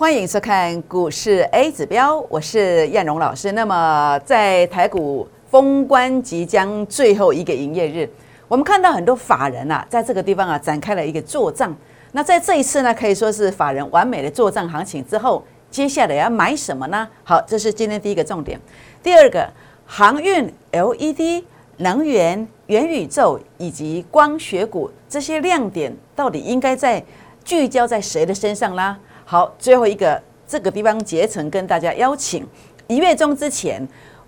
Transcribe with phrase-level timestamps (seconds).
[0.00, 3.52] 欢迎收看股市 A 指标，我是燕荣老师。
[3.52, 8.08] 那么在台股封关即将最后一个营业日，
[8.48, 11.76] 我们看到很多法人啊，在这个地方啊展开了一个做账。
[12.12, 17.06] 那在这一次呢，可以说是法人完美的做账行情之后，接下来要买什么呢？
[17.22, 18.58] 好，这是今天第一个重点。
[19.02, 19.46] 第二个，
[19.84, 21.44] 航运、LED、
[21.76, 27.04] 能源、元宇宙以及光学股这些亮点，到底应该在
[27.44, 28.98] 聚焦在谁的身上啦？
[29.30, 32.44] 好，最后一个这个地方结成跟大家邀请，
[32.88, 33.80] 一月中之前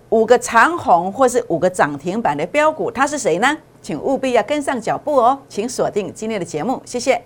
[0.07, 3.57] 五个长虹或是五个涨停板的标股，它是谁呢？
[3.81, 7.21] 请务必要跟上脚步哦，请锁定今天的节目，谢谢。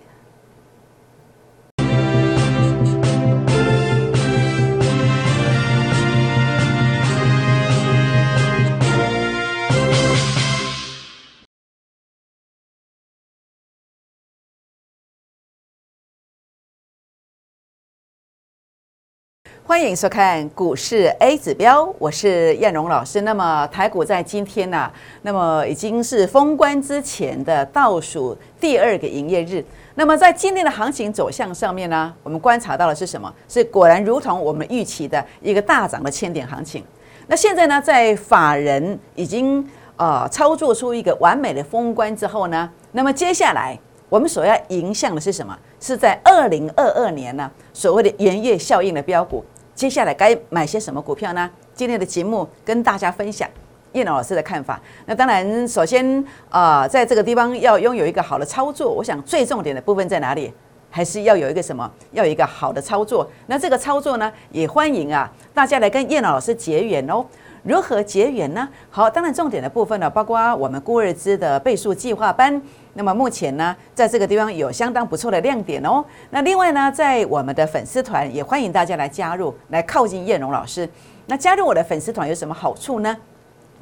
[19.68, 23.20] 欢迎收看股市 A 指标，我是燕荣老师。
[23.20, 24.90] 那么台股在今天呢，
[25.24, 29.62] 那么已经是封关之前的倒数第二个营业日。
[29.96, 33.32] 那么在今天的行情走向上面呢，我们观察到的是什么？
[33.50, 36.82] 是果然如同我们预期的一个大涨的千点行情。
[37.28, 45.54] 那现在呢，在法人已经呃操作出一个完美的封关之后呢，那么接下来我们所要迎向的是什么？
[45.82, 49.44] 是在二零二二年呢，所谓的元月效应的标股。
[49.78, 51.48] 接下来该买些什么股票呢？
[51.76, 53.48] 今天的节目跟大家分享
[53.94, 54.82] 叶老师的看法。
[55.06, 60.52] 那当然，首先啊，在这个地方要拥有一个好的操作，我想最重点的部分在哪里？
[60.90, 61.88] 还是要有一个什么？
[62.12, 63.30] 要有一个好的操作。
[63.46, 67.24] 那这个操作呢，也欢迎啊大家来跟叶老师结缘哦。
[67.68, 68.66] 如何结缘呢？
[68.90, 72.62] 好，当然重点的部分呢，包括我们孤日资的倍数计划班。
[72.94, 76.02] 那么目前呢，在这个地方有相当不错的亮点哦。
[76.30, 80.88] 那另外呢，在我们的粉丝团也欢迎大家来加入，来靠近叶荣老师。
[81.26, 83.18] 那加入我的粉丝团有什么好处呢？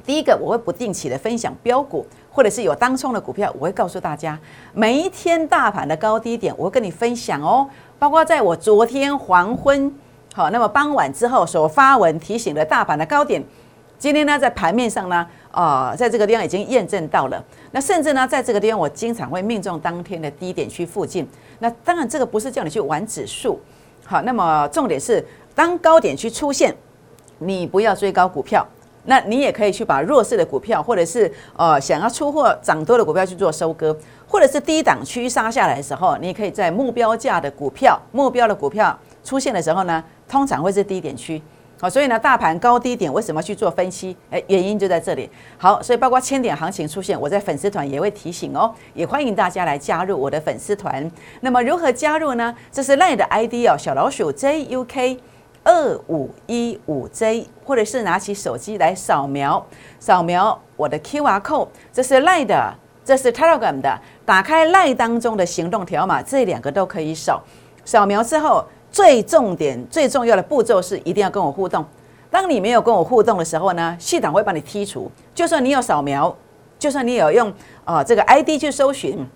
[0.04, 4.36] 第一个，我会不定期的分享标股，或者是有当冲的股票，我会告诉大家
[4.74, 7.68] 每一天大盘的高低点，我会跟你分享哦。
[8.00, 9.94] 包括在我昨天黄昏，
[10.34, 13.40] 好，那么傍晚之后所发文提醒的大盘的高点。
[13.98, 17.42] 今天呢，在盘面上呢，啊，在这个地方已经验证到了。
[17.70, 21.26] 那甚至呢，在这个地方，我经常会命中当天的低点区附近。
[21.60, 23.58] 那当然，这个不是叫你去玩指数，
[24.04, 25.24] 好，那么重点是，
[25.54, 26.74] 当高点区出现，
[27.38, 28.66] 你不要追高股票，
[29.04, 33.96] 那你也可以去把弱势的股票，或者是呃想要出货涨多的股票去做收割，
[34.28, 41.40] 或者是低档区杀下来的时候，你可以在目标价的股票、目标的股票出现的时候呢，通常会是低点区。
[41.78, 44.16] 好，所以呢，大盘高低点为什么去做分析？
[44.30, 45.28] 哎，原因就在这里。
[45.58, 51.10] 好，所以包括千点行情出现，我在粉丝团也会提醒哦，也欢迎大家来加入我的粉丝团。
[51.42, 52.54] 那么如何加入呢？
[52.72, 55.18] 这是赖的 ID 哦，小老鼠 JUK
[55.64, 59.66] 二五一五 J，或者是拿起手机来扫描
[60.00, 62.72] 扫描我的 QR code，这是赖的，
[63.04, 67.42] 这是 Telegram 的，打开赖当中的行动条码，这两个都可以扫。
[67.84, 68.64] 扫描之后。
[68.96, 71.84] 最重点、最重要的步骤是一定要跟我互动。
[72.30, 75.12] 当你没有跟我互动的时候呢，系统会把你剔除。
[75.34, 76.34] 就算你有扫描，
[76.78, 77.52] 就算你有用
[77.84, 79.28] 啊这个 ID 去搜寻，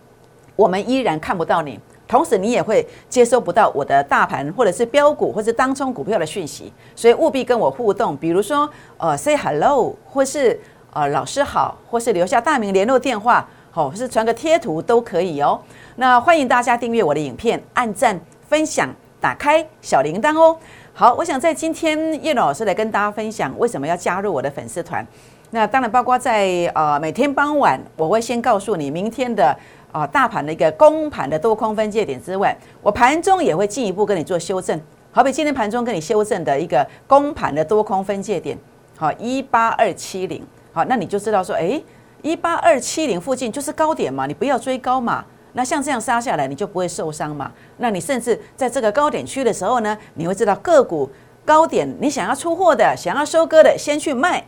[0.56, 1.78] 我们依然看不到你。
[2.08, 6.72] 同时，你也会接收不到我的大盘或者是标股或者当冲股票的讯息。
[6.96, 8.66] 所以务必跟我互动，比如说
[8.96, 10.58] 呃 say hello，或是
[10.94, 15.60] 呃老师好，或是留下大名、联络电话，好，或是传个贴图都可以哦。
[15.96, 18.18] 那欢迎大家订阅我的影片，按赞、
[18.48, 18.88] 分享。
[19.20, 20.56] 打开小铃铛哦。
[20.92, 25.06] 好，我想在今天叶老师来跟大家分享为什么要加入我的粉丝团。
[25.50, 29.56] 那当然包括在呃每天傍晚，我会先告诉你明天的
[29.92, 34.80] 啊大盘的一个公盘的多空分界点之外，我盘中也会进一步跟你做修正。
[35.12, 38.56] 好比今天盘中跟你修正的一个公盘的多空分界点，
[38.96, 41.82] 好一八二七零，好，那你就知道说，哎，
[42.22, 45.24] 一八二七零附近就是高点嘛，你不要追高嘛。
[45.52, 47.50] 那像这样杀下来，你就不会受伤嘛？
[47.78, 51.10] 那你甚至在这个高点区的时候呢，你会知道个股
[51.44, 54.44] 高点，你想要出货的、想要收割的，先去卖，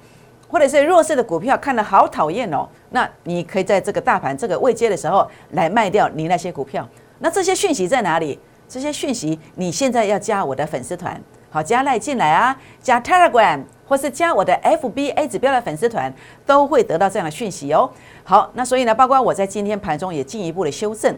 [0.48, 6.88] 或者是弱势的股票看得好讨厌哦，那你可以在这个大盘这个未接的时候来卖掉你那些股票。
[7.18, 8.38] 那这些讯息在哪里？
[8.68, 11.20] 这些讯息你现在要加我的粉丝团，
[11.52, 13.62] 好加赖进来啊，加 Telegram。
[13.84, 16.10] 或是加我的 FBA 指标的粉丝团，
[16.46, 17.90] 都会得到这样的讯息哦。
[18.24, 21.14] 好，那所以呢，包括我在今天盘中也进一步的修正。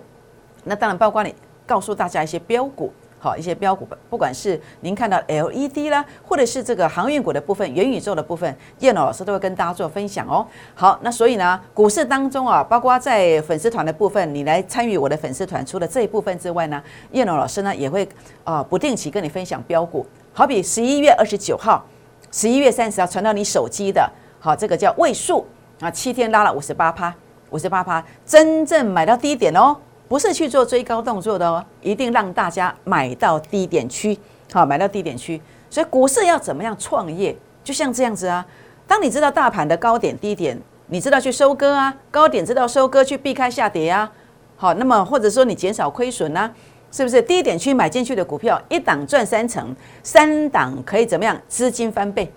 [0.65, 1.33] 那当然包括你
[1.67, 10.45] 告诉大家一些标股，好一些标股，不管是您看到 LED 啦，或者是这个航运股的部分、元宇宙的部分，叶老师都会跟大家做分享哦。
[10.75, 16.83] 好，那所以呢，股市当中啊，包括在粉丝团的部分，你来参与我的粉丝团，除了这一部分之外呢，
[17.13, 18.09] 叶龙老师呢也会
[18.43, 20.05] 啊不定期跟你分享标股。
[20.37, 21.87] 好比十一月二十九号、
[22.33, 24.11] 十一月三十号传到你手机的，
[24.41, 25.47] 好，这个叫位数
[25.79, 27.15] 啊，七天拉了五十八趴，
[27.51, 29.77] 五十八趴，真正买到低点哦。
[30.09, 34.19] 不是去做追高动作的哦，一定让大家买到低点区，
[34.53, 35.41] 好，买到低点区。
[35.71, 37.37] 所以股市要怎么样创业？
[37.63, 38.45] 就像这样子啊。
[38.89, 44.11] 当你知道大盘的高点低点，你知道去收割啊，高点知道收割去避开下跌啊。
[44.57, 46.51] 好，那么或者说你减少亏损呢？
[46.95, 49.75] 是不是低点去买进去的股票，一档赚三成，
[50.05, 51.37] 三档可以怎么样？
[51.49, 52.33] 资金翻倍，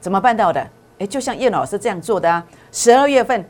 [0.00, 0.64] 怎么办到的？
[0.98, 2.46] 诶，就像叶老师这样做的啊。
[2.70, 3.44] 十二月份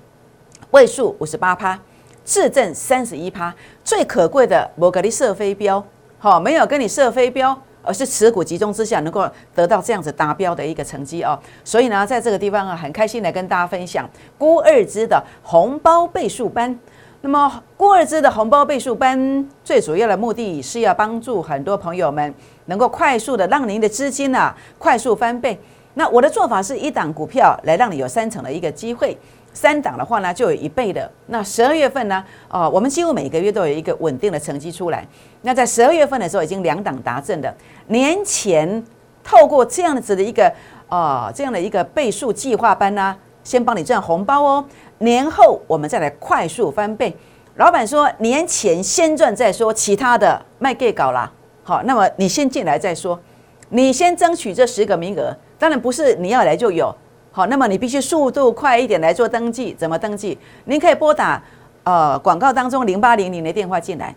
[0.71, 1.79] 位数五十八趴。
[2.23, 3.53] 质证三十一趴，
[3.83, 5.85] 最可贵的摩格利射飞镖，
[6.19, 11.37] 好，没有跟你射飞镖，而是持股集中之下能够得到这样子达标的一个成绩哦。
[11.65, 14.09] 所以呢，在这个地方啊，很开心来跟大家分享
[14.39, 16.79] 郭二之的红包倍数班。
[17.22, 22.34] 那么郭二之的红包倍数班最主要的目的是要帮助很多朋友们
[22.64, 25.58] 能够快速的让您的资金啊快速翻倍。
[25.94, 29.17] 那我的做法是一档股票来让你有三成的一个机会。
[29.52, 31.11] 三档的话呢，就有一倍的。
[31.26, 35.06] 那十二月份呢，哦，我们几乎每个月都有一个稳定的成绩出来。
[35.43, 37.52] 那在十二月份的时候，已经两档达阵的。
[37.88, 38.82] 年前
[39.25, 40.50] 透过这样子的一个，
[40.88, 44.64] 哦，这样的一个倍数计划班呢，先帮你赚红包哦。
[45.00, 47.14] 年后我们再来快速翻倍。
[47.56, 51.31] 老板说年前先赚再说，其他的卖给搞啦。
[51.62, 53.19] 好，那么你先进来再说，
[53.70, 55.35] 你先争取这十个名额。
[55.58, 56.94] 当然不是你要来就有。
[57.32, 59.75] 好，那么你必须速度快一点来做登记。
[59.79, 60.38] 怎么登记？
[60.64, 61.43] 您可以拨打
[61.85, 64.14] 呃广告当中零八零零的电话进来。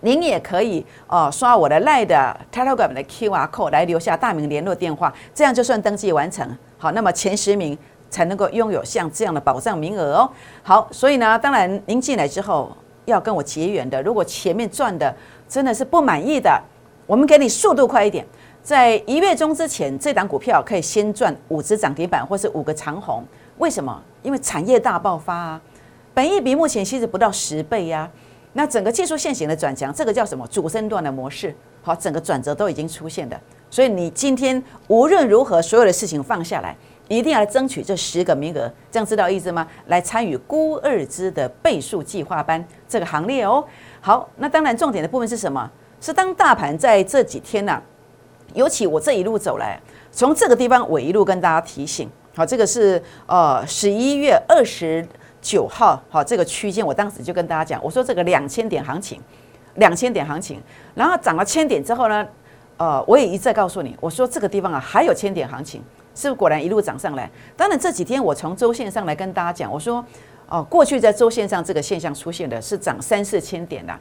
[0.00, 6.46] 您也可以哦刷我的 Line 的 Telegram 的 QR code 来留下大名联络电话，这样就算登记完成。
[6.76, 7.76] 好，那么前十名
[8.14, 10.30] 才能够拥有像这样的保障名额哦。
[10.62, 12.70] 好，所以呢，当然您进来之后
[13.06, 15.12] 要跟我结缘的，如果前面赚的
[15.48, 16.62] 真的是不满意的，
[17.08, 18.24] 我们给你速度快一点。
[18.62, 23.24] 在一月中之前，这档股票可以先赚五只涨停板，或是五个长红。
[23.58, 24.00] 为什么？
[24.22, 25.60] 因为产业大爆发啊！
[26.14, 28.08] 本益比目前其实不到十倍呀。
[28.54, 30.46] 那整个技术线型的转强，这个叫什么？
[30.46, 31.52] 主升段的模式，
[31.82, 33.38] 好，整个转折都已经出现的。
[33.68, 36.76] 所以你今天无论如何，所有的事情放下来，
[37.08, 38.70] 一定要来争取这十个名额。
[38.90, 39.66] 这样知道意思吗？
[39.86, 43.64] 来参与孤二支的倍数计划班这个行列哦。
[44.00, 45.70] 好，那当然重点的部分是什么？
[46.00, 47.82] 是当大盘在这几天呢？
[48.52, 49.80] 尤其我这一路走来，
[50.12, 55.04] 从这个地方我一路跟大家提醒，好，这个是呃十一月二十
[55.40, 59.20] 九号，好，这个区间我当时就跟大家讲，我说这个两千点行情，
[59.76, 60.62] 两千点行情，
[60.94, 62.24] 然后涨了千点之后呢，
[62.76, 65.82] 呃，我也一再告诉你，我说这个地方啊还有千点行情，
[66.14, 67.30] 是不是果然一路涨上来？
[67.56, 70.04] 当然这几天我从周线上来跟大家讲，我说
[70.48, 73.92] 哦，过去在周线上这个现象出现的是涨三四千点的，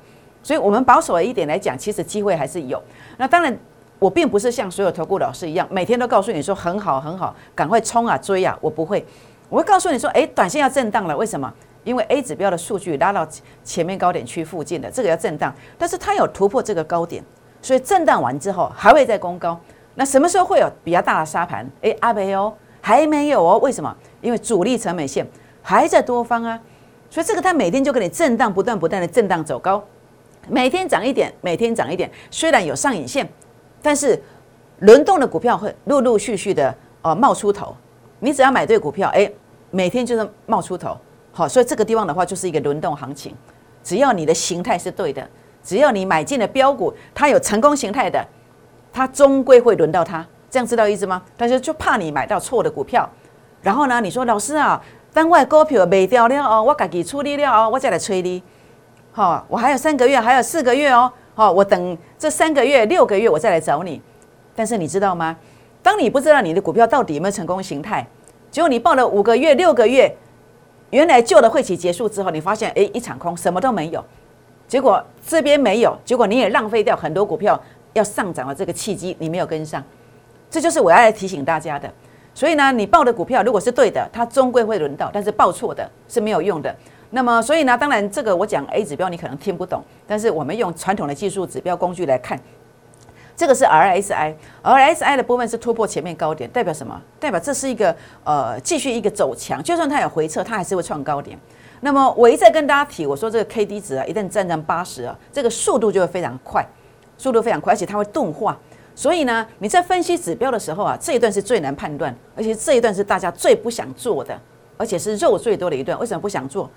[0.41, 2.81] 所以我们保守一点来讲，其实机会还是有。
[3.17, 3.57] 那当然。
[3.99, 8.57] 我并不是像所有投顾老师一样，每天都告诉你说很好很好，赶快冲啊追啊！
[8.59, 9.05] 我不会，
[9.47, 11.49] 我会告诉你说，哎，短线要震荡了，为什么？
[11.85, 13.25] 因为 A 指标的数据拉到
[13.63, 17.23] 前面高点区附近的，这个要震荡，但是它有突破这个高点，
[17.61, 19.57] 所以震荡完之后还会再攻高。
[19.95, 21.69] 那什么时候会有比较大的沙盘？
[21.81, 23.95] 哎，阿北哦，还没有哦，为什么？
[24.21, 25.27] 因为主力成本线
[25.61, 26.59] 还在多方啊，
[27.09, 29.83] 所以这个它每天就给你震荡，不断不断的震荡走高，
[30.47, 33.27] 每天涨一点，每天涨一点，虽然有上影线。
[33.81, 34.21] 但是
[34.79, 37.75] 轮动的股票会陆陆续续的呃冒出头，
[38.19, 39.29] 你只要买对股票，哎，
[39.71, 40.97] 每天就是冒出头，
[41.33, 43.35] 好，所以这个地方的话就是一个轮动行情，
[43.83, 45.27] 只要你的形态是对的，
[45.61, 48.25] 只要你买进的标股它有成功形态的，
[48.93, 51.21] 它终归会轮到它，这样知道意思吗？
[51.35, 53.09] 但是就怕你买到错的股票，
[53.63, 54.79] 然后呢，你说老师啊，
[55.11, 58.41] 当外股票卖掉了哦，我自己处理了哦，我再来催你，
[59.11, 61.11] 好，我还有三个月，还有四个月哦。
[61.35, 63.99] 好，我等这三个月、六个月，我再来找你。
[64.55, 65.35] 但是你知道吗？
[65.81, 68.07] 当你不知道你的股票到底有没有成功形态，
[68.51, 70.15] 结果你报了五个月、六个月，
[70.91, 74.05] 原来旧的会期结束之后，你发现哎一场空，什么都没有。
[74.67, 77.59] 结果这边没有，结果你也浪费掉很多股票
[77.93, 79.83] 要上涨的这个契机，你没有跟上。
[80.49, 81.91] 这就是我要来提醒大家的。
[82.35, 86.75] 所以呢，你报的股票如果是对的，它终归会轮到；但是报错的是没有用的。
[87.11, 92.39] 那么，所以呢，当然这个我讲 A 指标你可能听不懂，但是我们用传统的技术指标工具来看，
[93.35, 96.99] 这个是 RSI，RSI 的部分是突破前面高点，代表什么？
[97.19, 101.37] 代表这是一个呃继续一个走强，就算它有回撤，它还是会创高点。
[101.81, 106.65] 那么我一再跟大家提，我说这个 K D 值啊，一旦站上八十啊，这个速度就会非常快。
[107.17, 108.57] 速度非常快，而且它会钝化。
[108.95, 114.39] 所以呢，你在分析指标的时候啊，这一段是最难判断，而且这一段是大家最不想做的，
[114.77, 115.97] 而且是肉最多的一段。
[115.99, 116.69] 为什么不想做？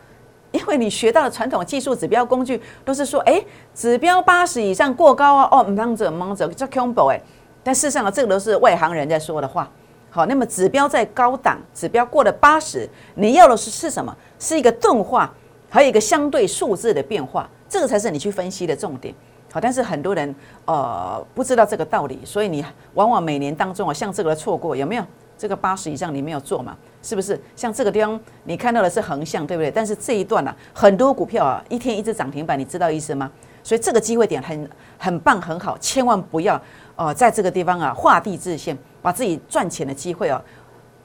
[0.52, 7.20] 因为你学到的传统技术指标工具都是说，哎，指标八十以上过高啊，哦，忙着忙着叫 combo 哎。
[7.62, 9.68] 但事实上啊，这个都是外行人在说的话。
[10.08, 14.16] 好，那么指标在高档，指标过了八十，你要的是是什么？
[14.38, 15.30] 是一个钝化，
[15.68, 19.12] 还有一个相对数字的变化，这个才是你去分析的重点。
[19.60, 20.34] 但是很多人
[20.64, 25.04] 呃不知道这个道理，所以你往往每年当中啊，像这个错过有没有？
[25.38, 26.74] 这个八十以上你没有做嘛？
[27.02, 27.38] 是不是？
[27.54, 29.70] 像这个地方你看到的是横向，对不对？
[29.70, 33.30] 但是这一段呢，很多股票啊，一天一只涨停板，你知道意思吗？
[33.62, 36.60] 所以这个机会点很很棒很好，千万不要
[36.94, 40.40] 呃在这个地方啊画地自限，把自己赚钱的机会哦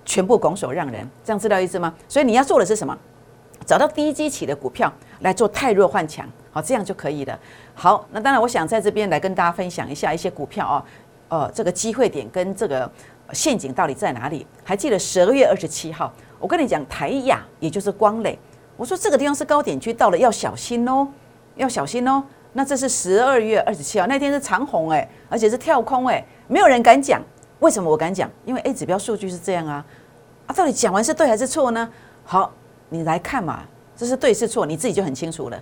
[0.05, 1.93] 全部拱手让人，这样知道意思吗？
[2.07, 2.97] 所以你要做的是什么？
[3.65, 7.39] 找到低基企的股票来做太弱换强，好，这样就可以了。
[7.73, 10.83] 好，那当然，我想在这边来跟大家分享一下一些股票哦，
[11.29, 12.89] 呃，这个机会点跟这个
[13.31, 14.45] 陷阱到底在哪里？
[14.63, 18.37] 还记得十二月二十七号，我跟你讲台亚，也就是光磊，
[18.75, 21.07] 我说这个地方是高点区，到了要小心哦，
[21.55, 22.23] 要小心哦。
[22.53, 27.21] 那这是十二月二十七号那天是长红哎，而且是跳空哎，没有人敢讲，
[27.59, 28.29] 为什么我敢讲？
[28.45, 29.85] 因为 A 指标数据是这样啊，
[30.47, 31.89] 啊，到底讲完是对还是错呢？
[32.23, 32.51] 好。
[32.93, 33.61] 你来看嘛，
[33.95, 35.57] 这是对是错，你自己就很清楚了，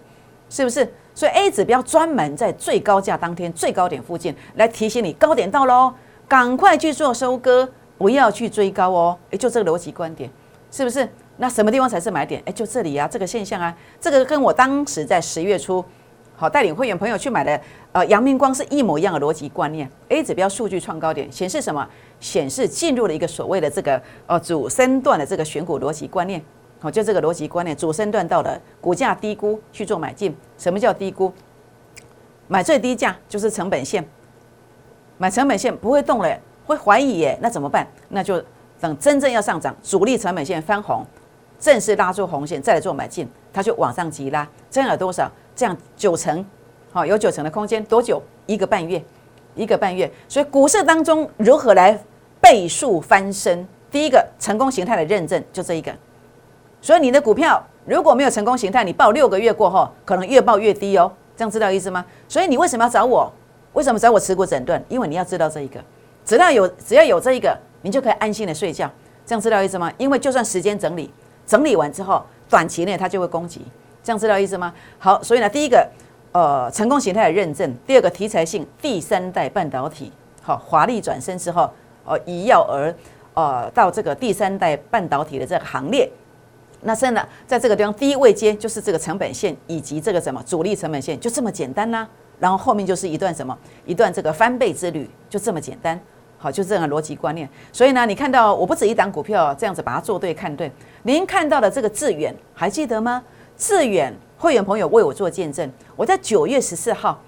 [0.50, 0.91] 是不是？
[1.13, 5.94] 所以 A 指标专门在最高价当天最高点附近来提醒你高点到喽，
[6.27, 9.18] 赶快去做收割，不要去追高哦。
[9.32, 10.29] 诶，就这个逻辑观点，
[10.72, 11.08] 是不是？
[11.38, 12.41] 那什么地方才是买点？
[12.46, 15.84] 诶，就这里啊，这个现象啊，这个跟我当时在十月初
[16.36, 17.60] 好带领会员朋友去买的
[17.91, 19.89] 呃阳明光是一模一样的逻辑观念。
[20.08, 21.86] A 指标数据创高点显示什么？
[22.22, 26.41] 显示进入了一个所谓的这个呃主升段的这个选股逻辑观念。
[26.79, 30.36] 好，就这个逻辑观念，主升段到了，股价低估去做买进。
[30.57, 31.31] 什么叫低估？
[32.48, 34.03] 买最低价就是成本线，
[35.17, 37.86] 买成本线不会动了，会怀疑耶，那怎么办？
[38.07, 38.41] 那就
[38.79, 41.05] 等真正要上涨，主力成本线翻红，
[41.59, 44.48] 正式拉住红线再来做买进，它就往上急拉。
[44.71, 45.29] 这样有多少？
[45.53, 46.45] 这样九成，
[46.93, 47.83] 好，有九成的空间。
[47.83, 48.21] 多久？
[48.45, 49.03] 一个半月，
[49.53, 50.09] 一个半月。
[50.29, 52.00] 所以股市当中如何来
[52.39, 53.67] 倍数翻身？
[53.91, 55.93] 第一个成功形态的认证就这一个。
[56.81, 61.12] 所以你的股票如果没有成功形态，你报六个月过后，可能越报越低哦。
[61.36, 62.05] 这样知道意思吗？
[62.27, 63.31] 所以你为什么要找我？
[63.74, 64.83] 为什么找我持股整顿？
[64.89, 65.79] 因为你要知道这一个，
[66.25, 68.89] 只要有只要有这一个，你就可以安心的睡觉。
[69.25, 69.91] 这样知道意思吗？
[69.98, 71.09] 因为就算时间整理
[71.45, 73.65] 整理完之后，短期内它就会攻击。
[74.03, 74.74] 这样知道意思吗？
[74.98, 75.88] 好，所以呢，第一个
[76.33, 81.71] 呃成功形态的认证，第二个题材性，第三代半导体好华丽转身之后，
[82.05, 82.93] 呃一跃而
[83.36, 86.09] 呃到这个第三代半导体的这个行列。
[86.81, 92.07] 那真的在这个地方，第一位阶就是这个成本线以及这个什么主力成本线，就这么简单啦。
[92.39, 96.00] 然后后面就是一段什么，一段这个翻倍之旅，就这么简单。
[96.38, 97.50] 好，就这样的逻辑观念。
[97.74, 100.71] 所以呢，你看到我不止一档股票这样子把它做对看对。
[101.03, 103.21] 您看到的这个致远还记得吗？
[103.57, 107.21] 致远会员朋友为我做见证，我在九月十四号，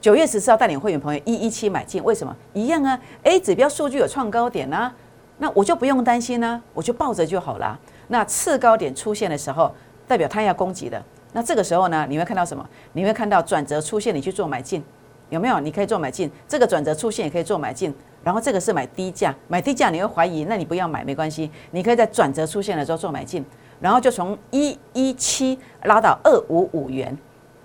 [0.00, 2.34] 九月十四号带领会员朋友一一七买进，为什么？
[2.54, 4.90] 一样啊，A 指标数据有创高点啊，
[5.36, 7.78] 那我就不用担心啊，我就抱着就好了。
[8.08, 9.74] 那次高点出现的时候，
[10.06, 11.02] 代表它要攻击的。
[11.32, 12.64] 那这个时候呢，你会看到什么？
[12.92, 14.82] 你会看到转折出现，你去做买进，
[15.30, 15.58] 有没有？
[15.60, 16.30] 你可以做买进。
[16.46, 17.94] 这个转折出现也可以做买进。
[18.22, 23.44] 然后这个是买低价，买低价你会怀疑，那你不要买没关系，你可以在转折出现的时候做买进，
[23.80, 27.14] 然后就从一一七拉到二五五元，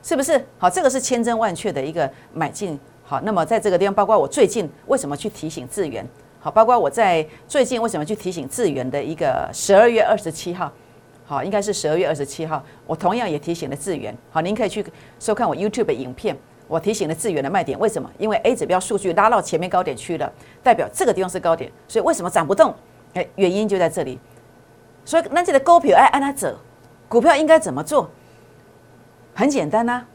[0.03, 0.45] 是不是？
[0.57, 2.77] 好，这个是千真万确的一个买进。
[3.05, 6.05] 好，那么在这个地方，包括我最近为什么去提醒智源？
[6.41, 10.71] 好，包括我在最近为什么去提醒智源的一个十二月二十七号，
[11.25, 14.15] 好，应该是十二月二十七号，我同样也提醒了智源。
[14.31, 14.85] 好，您可以去
[15.19, 17.77] 收看我 YouTube 的影片，我提醒了智源的卖点。
[17.77, 18.09] 为什么？
[18.17, 20.31] 因为 A 指标数据拉到前面高点去了，
[20.63, 22.73] 代表这个地方是高点，所以为什么涨不动？
[23.15, 24.17] 哎，原因就在这里。
[25.03, 26.55] 所以那这个股票哎按它走，
[27.09, 28.09] 股票应该怎么做？
[29.33, 30.05] 很简单呐，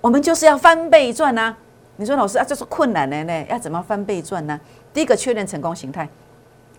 [0.00, 1.54] 我们就是要翻倍赚呐。
[1.98, 4.60] 你说老师啊，这是困难的呢，要怎么翻倍赚呢？
[4.92, 6.06] 第一个确认成功形态，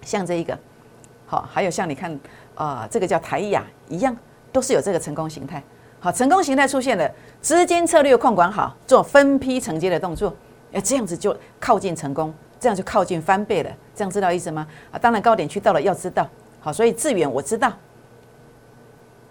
[0.01, 0.57] 像这一个，
[1.25, 2.19] 好，还有像你看
[2.53, 4.15] 啊，这个叫台雅一样，
[4.51, 5.61] 都是有这个成功形态。
[5.99, 10.31] 好，成功形态出现了，资金策略控管好，做分批承接的动作，
[10.71, 13.71] 哎，这样子就靠近成功，这样就靠近翻倍了。
[13.95, 14.67] 这样知道意思吗？
[14.91, 16.29] 啊，当然高点去到了要知道。
[16.59, 17.73] 好，所以致远我知道，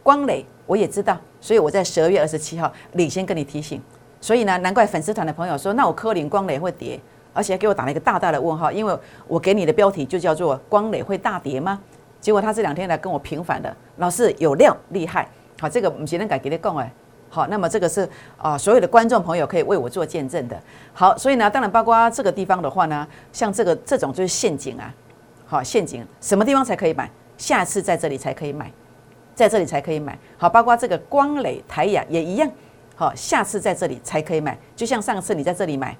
[0.02, 3.81] 光磊我也知道，所以我在十二月二十七号领先跟你提醒。
[4.26, 6.99] 所以呢，难怪粉丝团的朋友说，那我科林光磊会跌。
[7.33, 11.78] 而且还给我打了一个大大的问号，因为我给你的标题就叫做“光磊会大跌吗？”
[12.18, 15.28] 结果他这两天来跟我平反的，老师有料厉害。
[15.61, 16.90] 好，这个我们今天敢给你讲哎，
[17.28, 20.59] 好，那么这个是啊，所有的观众朋友可以为我做见证的。
[20.95, 24.95] 好，所以呢，当然包括这个地方的话呢，像这个这种就是陷阱啊，
[25.45, 27.11] 好，陷阱什么地方才可以买？
[27.37, 28.73] 下次在这里才可以买，
[29.35, 30.18] 在这里才可以买。
[30.38, 32.50] 好，包括这个光磊台雅也一样，
[32.99, 34.59] 好，下次在这里才可以买。
[34.75, 35.95] 就像上次你在这里买，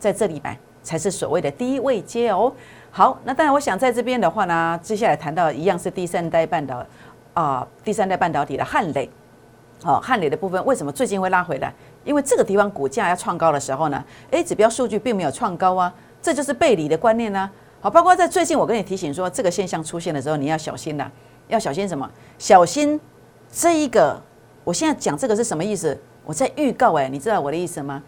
[0.00, 2.52] 在这里买才是所谓的低位接哦。
[2.90, 6.84] 好，那当然我想在这边的话呢，接下来谈到一样是第三代半导
[7.34, 9.08] 啊，第三代半导体的汉磊。
[9.80, 11.72] 好，汉磊的部分为什么最近会拉回来？
[12.04, 17.48] 因为这个地方股价要创高的时候呢，A 指标数据并没有创高啊，这就是背离的观念呢。
[17.80, 21.12] 好，包括在最近我跟你提醒说，这个现象出现的时候，你要小心了，
[21.46, 22.10] 要小心什么？
[22.38, 23.00] 小心
[23.52, 24.20] 这一个，
[24.64, 25.96] 我现在讲这个是什么意思？
[26.30, 28.00] 我在预告哎，你知道我的意思吗？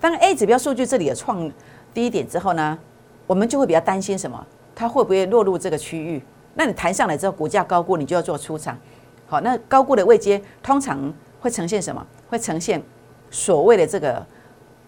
[0.00, 1.48] 当 A 指标数据这里的创
[1.94, 2.76] 低点之后呢，
[3.24, 4.44] 我们就会比较担心什么？
[4.74, 6.20] 它会不会落入这个区域？
[6.54, 8.76] 那你弹上来之后，股价高估，你就要做出场。
[9.28, 12.04] 好，那高估的位阶通常会呈现什么？
[12.28, 12.82] 会呈现
[13.30, 14.26] 所谓的这个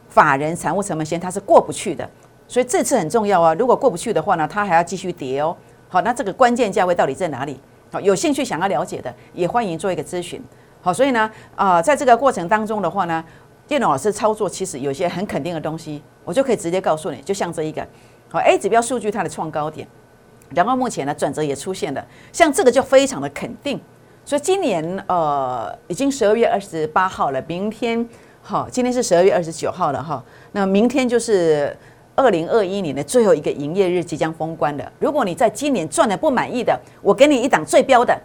[0.08, 2.10] 法人财务成本线，它是过不去的。
[2.48, 3.54] 所以这次很重要啊！
[3.54, 5.56] 如果过不去的话呢，它还要继续跌哦。
[5.88, 7.60] 好，那这个关键价位到底在哪里？
[7.92, 10.42] 好，有兴趣想要了解的，也欢迎做一个咨询。
[10.80, 13.24] 好，所以呢，啊，在这个过程当中的话呢，
[13.66, 17.86] 电脑老师操作其实有些很肯定的东西，我就可以直接告诉你，就像这一个，
[18.28, 19.86] 好 A 指标数据它的创高点，
[20.54, 23.80] 然后目前呢转折也出现了，像这个就非常的肯定。
[24.24, 28.06] 所以今年呃已经十二月二十八号了，明天
[28.42, 31.76] 好，今天是十二月二十九号了哈，那明天就是
[32.14, 34.92] 二零二一年的最后一个营业日即将封关了。
[35.00, 38.18] 如果你在今年赚的不满意的，我给你一档最标的，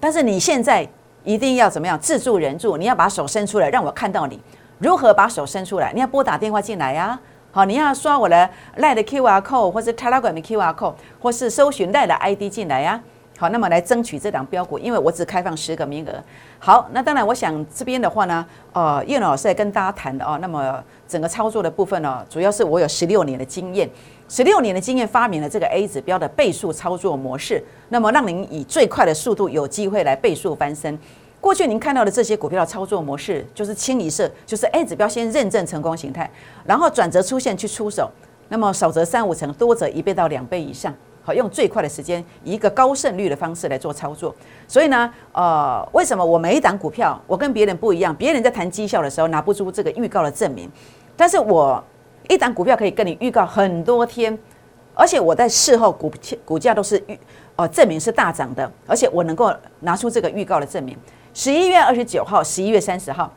[0.00, 0.86] 但是你现在
[1.24, 4.38] 一定要怎么样自助人助，你要把手伸出来让我看到你
[4.78, 7.18] 如何把手伸出来，你要拨打电话进来呀，
[7.50, 13.00] 好，你要刷我的赖的 Q R code 或者 Telegram 的 Q R code 或是搜寻赖的 I D 进来呀。
[13.36, 16.12] 好，那么来争取这档标股，因为我只开放十个名额。
[16.60, 20.38] 好，那当然，我想这边的话呢，呃，叶老师在跟大家谈的哦。
[20.40, 23.90] 那么整个操作的部分呢，主要是我有十六年的经验，
[24.28, 30.98] 十六年的经验发明了这个 A 指标的倍数操作模式，那么让您以最快的速度有机会来倍数翻身。
[31.40, 36.30] 过去您看到的这些股票的操作模式，就是清一色，就是 A 指标先认证成功形态，
[36.64, 38.10] 然后转折出现去出手，
[38.48, 40.94] 那么少则三五成，多则一倍到两倍以上。
[41.22, 44.34] 好，用最快的时间，以一个高胜率的方式来做操作。
[44.66, 48.14] 所以呢，呃，为什么我每一档股票，我跟别人不一样？
[48.14, 50.70] 别人在谈绩效的时候拿不出这个预告的证明，
[51.16, 51.82] 但是我
[52.28, 54.36] 一档股票可以跟你预告很多天，
[54.94, 56.12] 而且我在事后股
[56.44, 57.18] 股价都是预
[57.56, 60.96] 呃证明是大涨的，而且我能够拿出这个预告的证明。
[61.32, 63.32] 十一月二十九号、十一月三十号，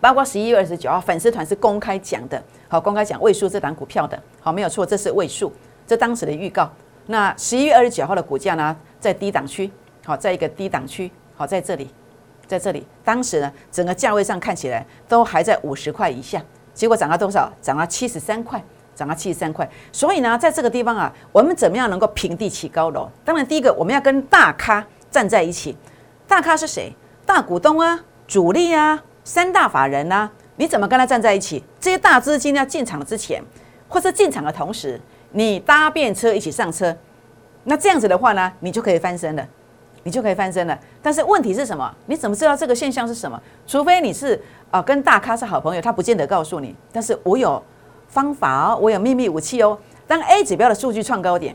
[0.00, 5.52] 包括十一月二十九号，粉丝团是公开讲的，好，公开讲位数这档股票的，好，没有错，这是位数，
[5.86, 6.70] 这当时的预告。
[7.06, 9.70] 那十一月二十九号的股价呢，在低档区，
[10.04, 11.88] 好，在一个低档区，好，在这里，
[12.46, 16.42] 在这里，当时呢，整个价位上看起来都还在五十块以下，
[16.78, 17.52] 结果涨到多少？
[17.60, 18.62] 涨到七十三块，
[18.94, 19.68] 涨到七十三块。
[19.90, 23.10] 所以呢，在这个地方啊，我们怎么样能够平地起高楼？
[23.24, 25.76] 当然，第一个我们要跟大咖站在一起。
[26.28, 26.94] 大咖是谁？
[27.26, 31.64] 大股东啊，主力啊，三大法人啊，你怎么跟他站在一起？
[31.80, 33.42] 这些大资金要进场之前，
[33.88, 35.00] 或是进场的同时。
[35.32, 36.96] 你搭便车一起上车，
[37.64, 39.44] 那这样子的话呢，你就可以翻身了，
[40.02, 40.78] 你就可以翻身了。
[41.02, 41.94] 但是问题是什么？
[42.06, 43.40] 你怎么知道这个现象是什么？
[43.66, 46.74] 除非你是啊跟大咖是好朋友，他不见得告诉你。
[46.92, 47.62] 但是我有
[48.08, 49.78] 方法哦，我有秘密武器哦。
[50.06, 51.54] 当 A 指标的数据创高点，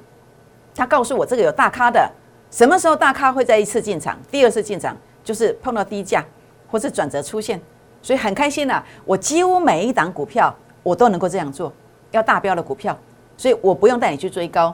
[0.76, 2.10] 他告诉我这个有大咖的，
[2.52, 4.18] 什么时候大咖会在一次进场？
[4.30, 6.24] 第二次进场就是碰到低价
[6.70, 7.60] 或是转折出现，
[8.02, 8.84] 所以很开心呐。
[9.06, 10.54] 我几乎每一档股票
[10.84, 11.74] 我都能够这样做，
[12.12, 12.98] 要大标的股票。
[13.36, 14.74] 所以我不用带你去追高，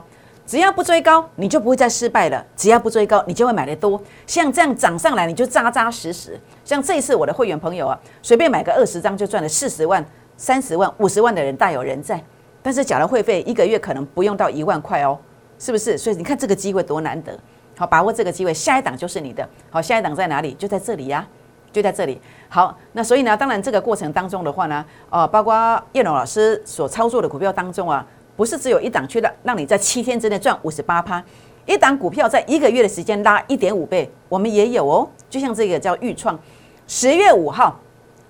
[0.50, 2.44] 只要不追高，你就不会再失败了。
[2.56, 4.02] 只要不追高，你就会买的多。
[4.26, 6.36] 像这样涨上来，你就扎扎实实。
[6.64, 10.04] 像这一次我的会员朋友啊，随便买个二十张就赚了四十万、
[10.36, 12.20] 三十万、五十万的人大有人在。
[12.62, 15.16] 但是缴了会费，一个月可能不用到一万块哦，
[15.56, 15.96] 是不是？
[15.96, 17.38] 所以你看这个机会多难得，
[17.78, 19.48] 好把握这个机会，下一档就是你的。
[19.70, 20.52] 好，下一档在哪里？
[20.54, 21.24] 就在这里呀，
[21.70, 22.20] 就在这里。
[22.48, 28.04] 好，那所以呢，当然这个过程当中的话呢，呃，包括叶龙老师所操作的股票当中啊。
[28.40, 31.22] 不是只有一档去让让你在七天之内赚五十八趴，
[31.66, 35.06] 一档股票在一个月的时间拉一点五倍，我们也有哦。
[35.28, 36.40] 就像这个叫预创，
[36.86, 37.78] 十月五号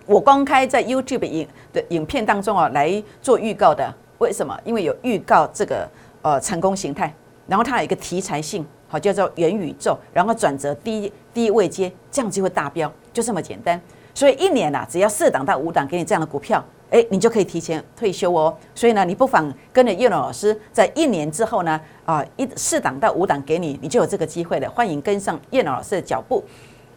[0.06, 3.88] 我公开在 YouTube 影的影片当中啊来做预告的。
[4.18, 4.58] 为什么？
[4.64, 5.88] 因为有预告这个
[6.22, 7.14] 呃成功形态，
[7.46, 13.80] 然后它有一个题材性，好叫做元宇宙，然后转折低低位接，这样就会达标，就这么简单。
[14.12, 16.64] 所以一年呐，只要四档到五档给你这样的股票。
[16.90, 18.54] 哎，你就可以提前退休哦。
[18.74, 24.68] 所以呢，你不妨跟着叶龙老师，在一年之后呢，啊，一四档到五档给你，你就有这个机会了。
[24.68, 26.44] 欢迎跟上叶龙老师的脚步。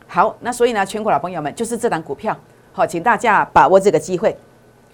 [0.08, 2.36] 好，那所以呢，全国老朋友们，就是这档股票，
[2.72, 4.36] 好，请大家把握这个机会。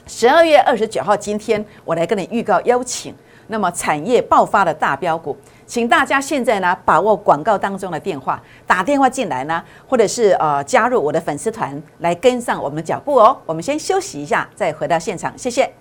[0.05, 3.13] 十二月二十九号，今天我来跟你预告邀请，
[3.47, 5.37] 那么产业爆发的大标股，
[5.69, 13.37] 请大家现在呢把握广告当中的电话，打电话进来呢，或者是呃加入我的粉丝团来跟上我们的脚步哦。
[13.45, 15.71] 我们先休息一下，再回到现场，谢谢。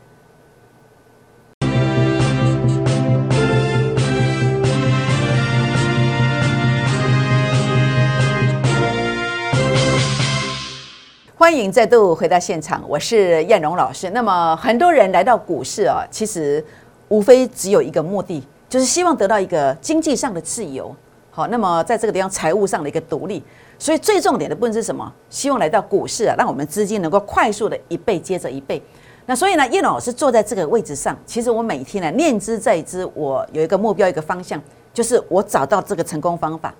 [11.34, 14.10] 欢迎再度回到现场，我是燕荣老师。
[14.10, 16.62] 那么很多人来到股市啊，其实
[17.08, 20.94] 无非只有一个目的，就是希望得到一个经济上的自由。
[21.30, 23.42] 好，那么在这个地方财务上的一个独立。
[23.78, 25.12] 所以最重点的部分是什么？
[25.30, 28.82] 希望来到股市啊，让我们资金能够快速的一倍接着一倍。
[29.24, 34.60] 那所以呢，叶老师坐在这个位置上，其实我每天呢念之在之，我有一个目标，一个方向，
[34.92, 36.74] 就是我找到这个成功方法，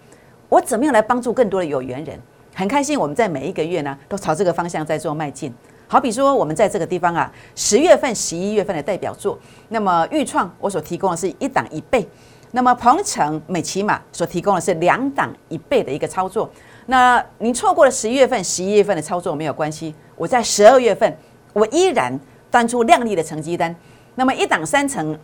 [0.49, 2.19] 我怎么样来帮助更多的有缘人。
[2.53, 5.55] 很开心，我们在每一个月呢，都朝这个方向在做迈进。
[5.91, 9.39] 好比说，我们在这个地方啊，十月份、十一月份的代表作，
[9.71, 12.07] 那么豫创我所提供的是一档一倍，
[12.51, 16.51] 那么鹏程、美骑马所提供的是两档一倍的一个操作。
[16.85, 21.17] 那您错过了十一月份、十一月份的操作没有关系，我在十二月份
[21.55, 22.13] 我依然
[22.51, 23.75] 端出亮丽的成绩单。
[24.15, 25.19] 那么一档三成，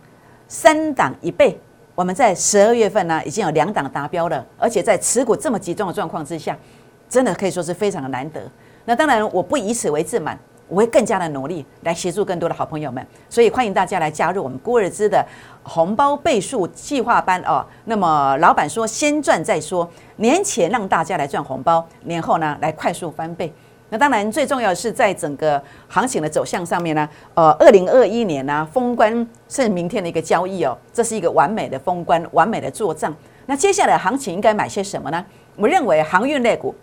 [0.47, 1.59] 三档一倍，
[1.93, 6.57] 我们在十二月份呢已经有两档达标了，而且在持股这么集中的状况之下。
[7.07, 8.41] 真的可以说是非常的难得。
[8.83, 13.05] 那当然，我不以此为自满，我会更加的努力来协助更多的好朋友们。
[13.29, 15.25] 所以欢迎大家来加入我们郭尔兹的
[15.63, 17.65] 红包倍数计划班哦。
[17.85, 23.53] 那么老板说先赚再说，年前让大家来赚红包，年后呢来快速翻倍。
[23.89, 33.15] 那当然最重要的是在整个行情的走向上面呢，呃，二零二一年呢封关是明天的一个交易哦，这是一个完美的封关，完美的做账。
[33.45, 35.23] 那接下来行情应该买些什么呢？
[35.55, 36.73] 我认为航运类股。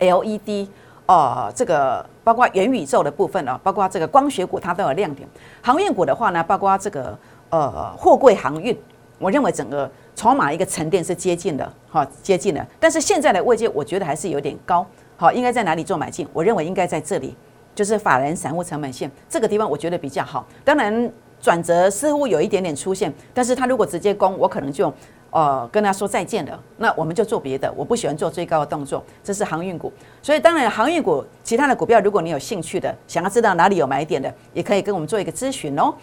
[0.00, 0.66] LED
[1.06, 5.28] 哦，这个包括元宇宙的部分啊，包括这个光学股，它都有亮点。
[5.62, 7.16] 航运股的话呢，包括这个
[7.50, 8.76] 呃货柜航运，
[9.20, 12.66] 我认为整个筹码一个沉淀是接近的，哈，接近的。
[12.80, 14.84] 但是现在的位阶，我觉得还是有点高，
[15.16, 16.26] 好，应该在哪里做买进？
[16.32, 17.36] 我认为应该在这里，
[17.76, 20.44] 就是法人散户成本线这个地方，我觉得比较好。
[20.64, 21.08] 当然
[21.40, 24.92] 转折似乎有一点点出现，但是它如果直接攻，我可能就。
[25.36, 27.70] 呃，跟他说再见了，那我们就做别的。
[27.76, 29.92] 我不喜欢做最高的动作，这是航运股。
[30.22, 35.94] 所以当然，航运股其他的股票，如果你有兴趣的，想要知道哪里有买点的，也可以跟我们做一个咨询哦。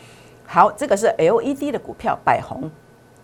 [0.46, 2.70] 好，这个是 LED 的股票，百红。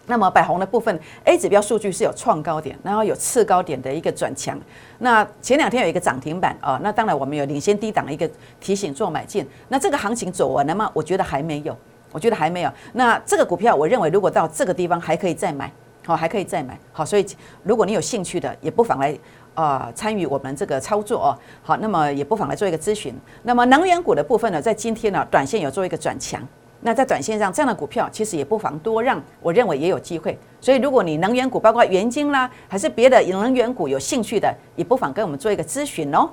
[0.07, 4.59] 那么百红的部分，A 指标数据是有创高点，然后有次高点的一个转强。
[4.97, 8.27] 那前两天有一个涨停板啊，那当然我们有领先低档的一个
[8.59, 9.47] 提醒做买进。
[9.67, 10.89] 那这个行情走完了吗？
[10.91, 11.77] 我觉得还没有，
[12.11, 12.71] 我觉得还没有。
[12.93, 15.71] 那这个股票，我认为如果到这个地方还可以再买。
[16.09, 16.75] 好，还可以再买。
[16.91, 17.23] 好，所以
[17.61, 19.15] 如果你有兴趣的，也不妨来
[19.53, 21.37] 啊参与我们这个操作哦。
[21.61, 23.13] 好，那么也不妨来做一个咨询。
[23.43, 26.41] 那么能源股的部分呢，在今天呢，短线有做一个转强。
[26.81, 30.35] 那在短线上，这样的股票其实也不妨多让，我认为也有机会。
[30.59, 36.27] 所以如果你能源股，包括元晶啦，还是别的能源股有兴趣的，也不妨跟我们做一个咨询哦。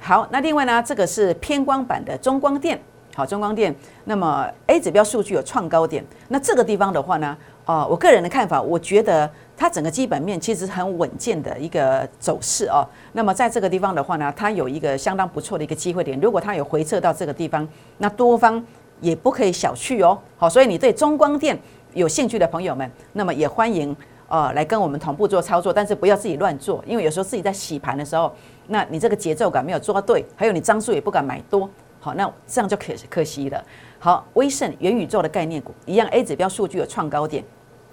[0.00, 2.76] 好，那另外呢，这个是偏光板的中光电。
[3.14, 3.74] 好，中光电，
[4.06, 6.02] 那么 A 指标数据有创高点。
[6.28, 7.36] 那这个地方的话呢？
[7.64, 12.84] 哦，我个人的看法，我觉得它整个基本面其实很稳健的一个走势哦。
[13.12, 16.18] 那么在这个地方的话呢，它有一个相当不错的一个机会点。
[16.20, 17.66] 如果它有回撤到这个地方，
[17.98, 18.62] 那多方
[19.00, 20.18] 也不可以小觑哦。
[20.36, 21.56] 好，所以你对中光电
[21.94, 23.96] 有兴趣的朋友们，那么也欢迎
[24.26, 28.34] 呃来跟我们同步做操作，但是不要自己乱做，因为有时候自己在洗盘的时候，
[28.66, 31.70] 那你这个节奏感没有抓对，还有你张数也不敢买多，
[32.00, 33.64] 好，那这样就可可惜了。
[34.04, 37.44] 好，威盛元宇宙的概念股一样，A 指标数据有创高点。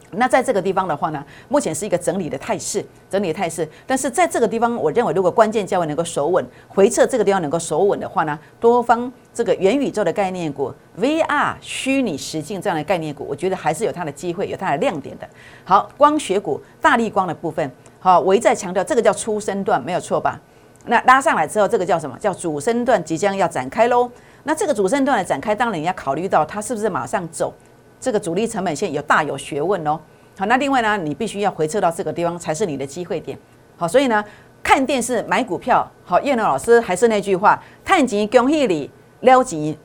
[0.09, 3.69] 那在这个地方的话呢，目前是一个整理的态势，整理的态势。
[3.85, 15.29] 但是在这个地方，我认为如果关键价位能够守稳，回撤这个地方能够守稳的话呢，多方这个元宇宙的概念股、VR 虚拟实境这样的概念股，我觉得还是有它的机会，有它的亮点的。
[15.63, 20.41] 好，光学股、大力光的部分，好，我一再强调，这个叫初升段，没有错吧？
[20.85, 22.17] 那拉上来之后，这个叫什么？
[22.17, 24.09] 叫主升段即将要展开喽。
[24.43, 27.53] 那这个主升段的展开，当然你要考虑到它是不是马上走，
[27.99, 29.99] 这个主力成本线有大有学问哦。
[30.37, 33.37] 好，那另外呢，你必须要回撤到这个地方才是你的机会点。
[33.75, 34.23] 好，所以呢，
[34.63, 39.75] 看电视买股票，好，叶龙老师还是那句话，探钱恭喜你，撩钱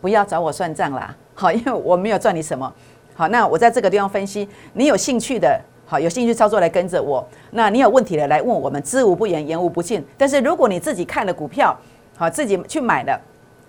[0.00, 1.14] 不要找我算账啦。
[1.34, 2.72] 好，因为我没有赚你什么。
[3.14, 7.26] 好，那我在这个地方分析，你有兴趣的，好，有兴趣操作来跟着我。
[7.50, 10.02] 那你有问题的来问我们，知无不言，言无不尽。
[10.16, 11.76] 但是如果你自己看了股票，
[12.16, 13.20] 好，自己去买了。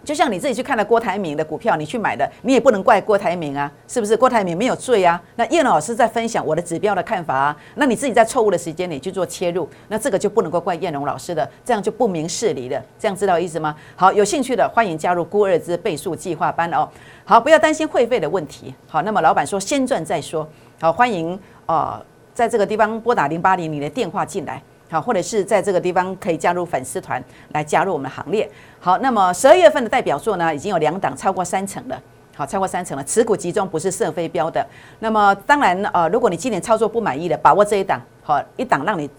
[0.03, 4.17] 就像你自己去看了郭台铭的股票，你去买的，你也不能怪郭台铭啊，是不是？
[4.17, 5.21] 郭台铭没有罪啊。
[5.35, 13.75] 那叶老师在分享我的指标的看法啊，那你自己在错误的时间里去做切入，那这个就不能够怪叶龙老师的，这样就不明事理的，这样知道意思吗？
[13.95, 16.89] 好，有兴趣的欢迎加入孤二之倍数计划班哦。
[17.23, 18.73] 好，不要担心会费的问题。
[18.87, 20.47] 好，那么老板说先赚再说。
[20.79, 24.61] 好，欢迎呃，在这个地方拨打零八零零的电话进来。
[24.91, 27.23] 好，或者是在这个地方可以加入粉丝团
[27.53, 28.47] 来加入我们的行列。
[28.77, 31.97] 好，那么十二月份的代表作呢，已经有两档超过三成了。
[32.35, 34.65] 好，超过三成了，持股集中不是射飞镖的。
[34.99, 39.09] 那么当然呃，如果你今年操作不满意的，把握这一档，好一档让你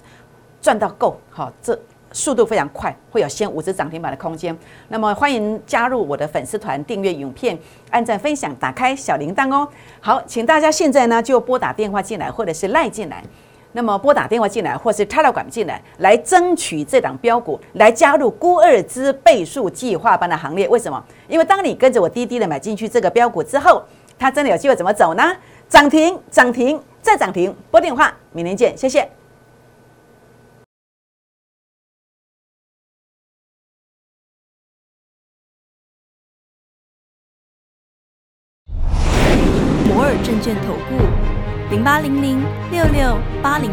[0.60, 1.18] 赚到够。
[1.30, 1.78] 好，这
[2.12, 4.54] 速度非常快，会有先五只涨停板的空间。
[4.88, 7.58] 那么欢迎加入我的粉丝团，订阅影片，
[7.90, 9.66] 按赞分享，打开小铃铛哦。
[10.00, 13.24] 好，请大家现在呢就拨打电话进来，或者是赖进来。
[13.72, 20.68] 那么拨打电话进来，或是 Telegram 进来，来争取这档标股，来加入孤二之倍数计划班的行列。
[20.68, 21.02] 为什么？
[21.28, 23.82] 因为当你跟着我滴滴的买进去这个标股之后，
[24.18, 25.22] 它真的有机会怎么走呢？
[25.68, 27.54] 涨停，涨停，再涨停。
[27.70, 29.08] 拨电话，明天见，谢谢。